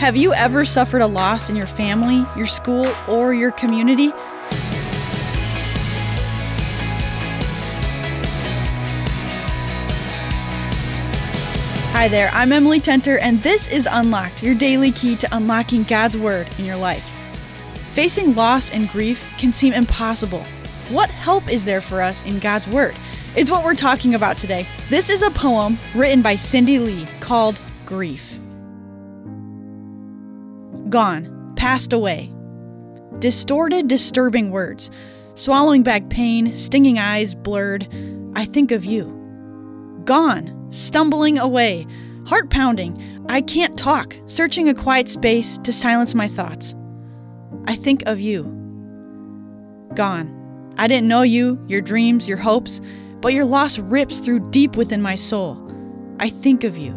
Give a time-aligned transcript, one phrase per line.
[0.00, 4.12] Have you ever suffered a loss in your family, your school, or your community?
[11.92, 16.16] Hi there, I'm Emily Tenter, and this is Unlocked, your daily key to unlocking God's
[16.16, 17.04] Word in your life.
[17.92, 20.46] Facing loss and grief can seem impossible.
[20.88, 22.96] What help is there for us in God's Word?
[23.36, 24.66] It's what we're talking about today.
[24.88, 28.39] This is a poem written by Cindy Lee called Grief.
[30.90, 32.32] Gone, passed away.
[33.20, 34.90] Distorted, disturbing words,
[35.34, 37.88] swallowing back pain, stinging eyes blurred.
[38.34, 40.00] I think of you.
[40.04, 41.86] Gone, stumbling away,
[42.26, 43.24] heart pounding.
[43.28, 46.74] I can't talk, searching a quiet space to silence my thoughts.
[47.66, 48.44] I think of you.
[49.94, 50.74] Gone.
[50.76, 52.80] I didn't know you, your dreams, your hopes,
[53.20, 55.56] but your loss rips through deep within my soul.
[56.18, 56.92] I think of you.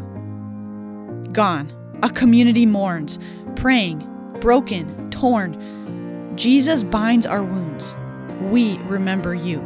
[1.32, 1.83] Gone.
[2.04, 3.18] A community mourns,
[3.56, 4.06] praying,
[4.42, 6.36] broken, torn.
[6.36, 7.96] Jesus binds our wounds.
[8.52, 9.60] We remember you.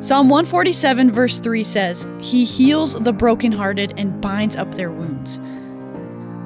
[0.00, 5.38] Psalm 147, verse 3 says, He heals the brokenhearted and binds up their wounds.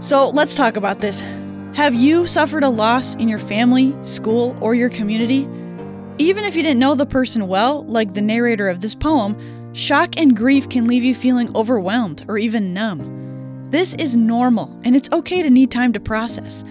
[0.07, 1.23] So let's talk about this.
[1.75, 5.49] Have you suffered a loss in your family, school, or your community?
[6.19, 10.19] Even if you didn't know the person well, like the narrator of this poem, shock
[10.19, 13.24] and grief can leave you feeling overwhelmed or even numb.
[13.71, 16.65] This is normal, and it's okay to need time to process.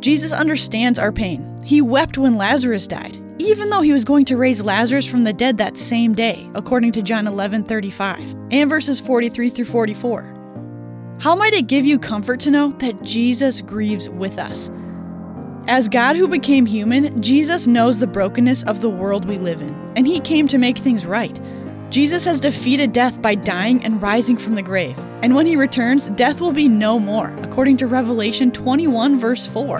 [0.00, 1.58] Jesus understands our pain.
[1.64, 5.32] He wept when Lazarus died, even though he was going to raise Lazarus from the
[5.32, 11.16] dead that same day, according to John 11 35 and verses 43 through 44.
[11.20, 14.70] How might it give you comfort to know that Jesus grieves with us?
[15.68, 19.74] As God who became human, Jesus knows the brokenness of the world we live in,
[19.96, 21.40] and he came to make things right.
[21.88, 24.98] Jesus has defeated death by dying and rising from the grave.
[25.24, 29.78] And when he returns, death will be no more, according to Revelation 21, verse 4.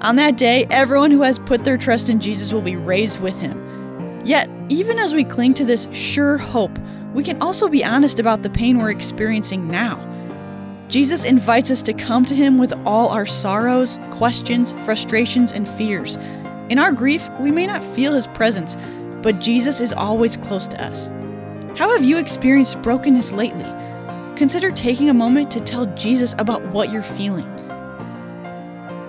[0.00, 3.38] On that day, everyone who has put their trust in Jesus will be raised with
[3.38, 4.20] him.
[4.24, 6.76] Yet, even as we cling to this sure hope,
[7.14, 10.00] we can also be honest about the pain we're experiencing now.
[10.88, 16.16] Jesus invites us to come to him with all our sorrows, questions, frustrations, and fears.
[16.70, 18.76] In our grief, we may not feel his presence,
[19.22, 21.06] but Jesus is always close to us.
[21.78, 23.75] How have you experienced brokenness lately?
[24.36, 27.46] Consider taking a moment to tell Jesus about what you're feeling.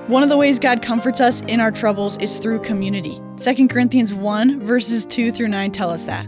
[0.08, 3.20] One of the ways God comforts us in our troubles is through community.
[3.36, 6.26] 2 Corinthians 1, verses 2 through 9 tell us that.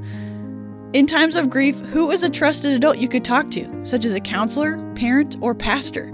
[0.92, 4.14] In times of grief, who is a trusted adult you could talk to, such as
[4.14, 6.12] a counselor, parent, or pastor?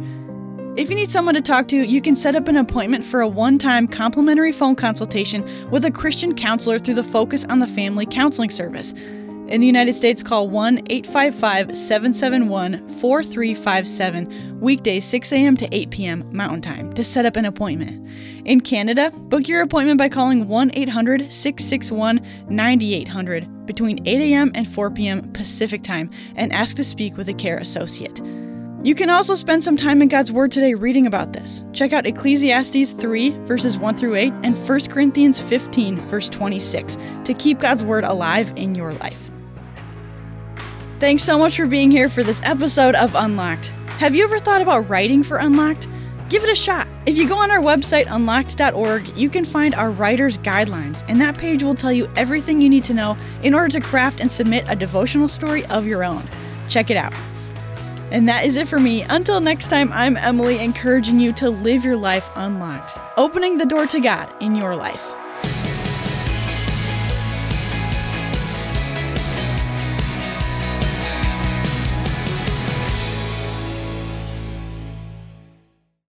[0.78, 3.28] If you need someone to talk to, you can set up an appointment for a
[3.28, 8.06] one time complimentary phone consultation with a Christian counselor through the Focus on the Family
[8.06, 8.94] Counseling Service.
[9.48, 15.56] In the United States, call 1 855 771 4357, weekdays 6 a.m.
[15.58, 16.30] to 8 p.m.
[16.34, 18.10] Mountain Time, to set up an appointment.
[18.46, 24.52] In Canada, book your appointment by calling 1 800 661 9800 between 8 a.m.
[24.56, 25.32] and 4 p.m.
[25.32, 28.20] Pacific Time and ask to speak with a care associate.
[28.82, 31.64] You can also spend some time in God's Word today reading about this.
[31.72, 37.34] Check out Ecclesiastes 3, verses 1 through 8, and 1 Corinthians 15, verse 26, to
[37.36, 39.25] keep God's Word alive in your life.
[40.98, 43.68] Thanks so much for being here for this episode of Unlocked.
[44.00, 45.90] Have you ever thought about writing for Unlocked?
[46.30, 46.88] Give it a shot.
[47.06, 51.38] If you go on our website, unlocked.org, you can find our writer's guidelines, and that
[51.38, 54.64] page will tell you everything you need to know in order to craft and submit
[54.70, 56.28] a devotional story of your own.
[56.70, 57.14] Check it out.
[58.12, 59.04] And that is it for me.
[59.10, 63.86] Until next time, I'm Emily, encouraging you to live your life unlocked, opening the door
[63.88, 65.14] to God in your life.